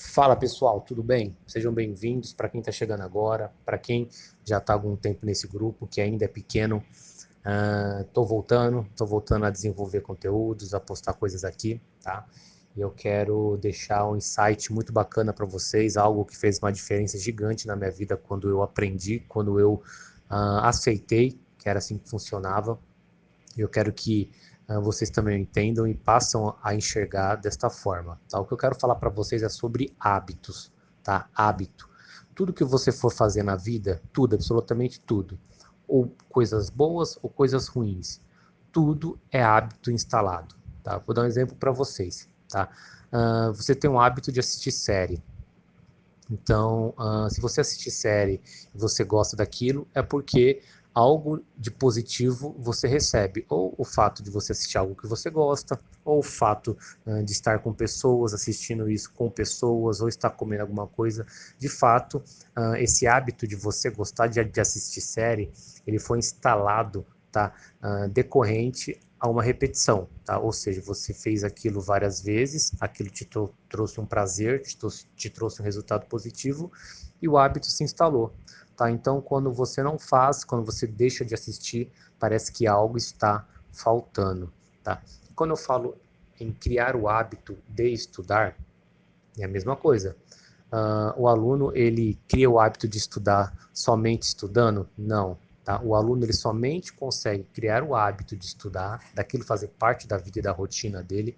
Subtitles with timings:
[0.00, 1.36] Fala pessoal, tudo bem?
[1.44, 4.08] Sejam bem-vindos para quem está chegando agora, para quem
[4.44, 6.84] já está algum tempo nesse grupo, que ainda é pequeno.
[8.06, 12.24] Estou uh, voltando, estou voltando a desenvolver conteúdos, a postar coisas aqui, tá?
[12.76, 17.18] E eu quero deixar um insight muito bacana para vocês, algo que fez uma diferença
[17.18, 19.82] gigante na minha vida quando eu aprendi, quando eu
[20.30, 22.78] uh, aceitei que era assim que funcionava.
[23.56, 24.30] Eu quero que
[24.76, 28.20] vocês também entendam e passam a enxergar desta forma.
[28.28, 28.38] Tá?
[28.38, 30.70] O que eu quero falar para vocês é sobre hábitos,
[31.02, 31.26] tá?
[31.34, 31.88] Hábito.
[32.34, 35.38] Tudo que você for fazer na vida, tudo, absolutamente tudo,
[35.88, 38.20] ou coisas boas ou coisas ruins,
[38.70, 40.54] tudo é hábito instalado.
[40.84, 40.98] Tá?
[40.98, 42.28] Vou dar um exemplo para vocês.
[42.48, 42.68] Tá?
[43.10, 45.22] Uh, você tem um hábito de assistir série.
[46.30, 48.40] Então, uh, se você assistir série
[48.74, 50.62] e você gosta daquilo, é porque
[50.98, 55.80] algo de positivo você recebe, ou o fato de você assistir algo que você gosta,
[56.04, 56.76] ou o fato
[57.06, 61.24] uh, de estar com pessoas, assistindo isso com pessoas, ou estar comendo alguma coisa.
[61.56, 62.16] De fato,
[62.56, 65.52] uh, esse hábito de você gostar de, de, assistir série,
[65.86, 70.40] ele foi instalado, tá, uh, decorrente a uma repetição, tá?
[70.40, 73.28] Ou seja, você fez aquilo várias vezes, aquilo te
[73.68, 74.76] trouxe um prazer, te,
[75.14, 76.72] te trouxe um resultado positivo
[77.22, 78.34] e o hábito se instalou.
[78.78, 78.88] Tá?
[78.92, 84.52] Então, quando você não faz, quando você deixa de assistir, parece que algo está faltando.
[84.84, 85.02] Tá?
[85.34, 85.96] Quando eu falo
[86.38, 88.56] em criar o hábito de estudar,
[89.36, 90.16] é a mesma coisa.
[90.70, 94.88] Uh, o aluno ele cria o hábito de estudar somente estudando?
[94.96, 95.36] Não.
[95.64, 95.80] Tá?
[95.82, 100.38] O aluno ele somente consegue criar o hábito de estudar, daquilo fazer parte da vida
[100.38, 101.36] e da rotina dele,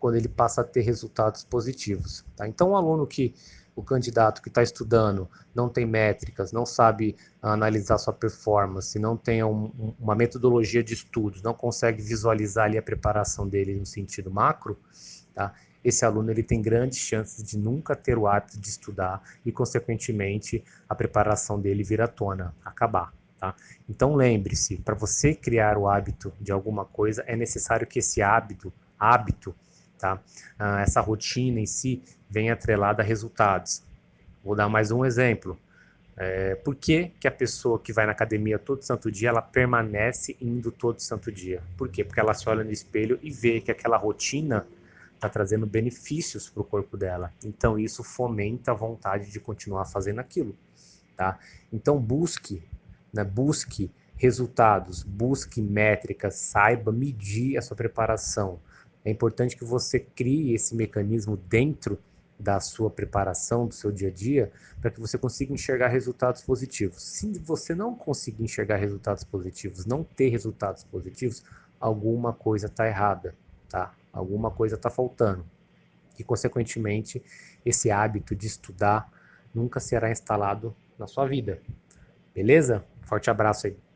[0.00, 2.24] quando ele passa a ter resultados positivos.
[2.34, 2.48] Tá?
[2.48, 3.34] Então, o aluno que
[3.76, 9.44] o candidato que está estudando não tem métricas, não sabe analisar sua performance, não tem
[9.44, 14.76] um, uma metodologia de estudos, não consegue visualizar ali a preparação dele no sentido macro,
[15.34, 15.54] tá?
[15.84, 20.62] esse aluno ele tem grandes chances de nunca ter o hábito de estudar e, consequentemente,
[20.88, 23.14] a preparação dele vir à tona, acabar.
[23.38, 23.54] Tá?
[23.88, 28.70] Então lembre-se, para você criar o hábito de alguma coisa, é necessário que esse hábito,
[28.98, 29.54] hábito
[30.00, 30.20] Tá?
[30.58, 33.82] Ah, essa rotina em si vem atrelada a resultados.
[34.42, 35.58] Vou dar mais um exemplo.
[36.16, 40.36] É, por que, que a pessoa que vai na academia todo santo dia, ela permanece
[40.40, 41.62] indo todo santo dia?
[41.76, 42.04] Por quê?
[42.04, 44.66] Porque ela se olha no espelho e vê que aquela rotina
[45.14, 47.32] está trazendo benefícios para o corpo dela.
[47.44, 50.56] Então isso fomenta a vontade de continuar fazendo aquilo.
[51.16, 51.38] Tá?
[51.70, 52.62] Então busque,
[53.12, 58.58] né, busque resultados, busque métricas, saiba medir a sua preparação.
[59.04, 61.98] É importante que você crie esse mecanismo dentro
[62.38, 64.50] da sua preparação, do seu dia a dia,
[64.80, 67.02] para que você consiga enxergar resultados positivos.
[67.02, 71.44] Se você não conseguir enxergar resultados positivos, não ter resultados positivos,
[71.78, 73.34] alguma coisa está errada,
[73.68, 73.94] tá?
[74.12, 75.44] Alguma coisa está faltando.
[76.18, 77.22] E, consequentemente,
[77.64, 79.10] esse hábito de estudar
[79.54, 81.60] nunca será instalado na sua vida.
[82.34, 82.84] Beleza?
[83.02, 83.89] Forte abraço aí.